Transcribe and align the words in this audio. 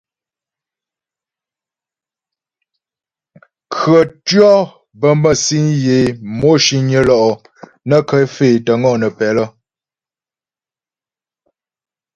Khətʉɔ̌ 3.75 4.57
bə 4.99 5.09
mə́sîŋ 5.21 5.65
yə 5.83 5.95
é 6.07 6.15
mò 6.39 6.51
ciŋnyə 6.65 7.01
lo'o 7.09 7.31
nə́ 7.87 8.01
ké 8.07 8.17
faə́ 8.33 8.51
é 8.55 8.59
tə́ 8.65 8.75
ŋɔnə́pɛ 8.81 9.27
lə. 9.37 9.45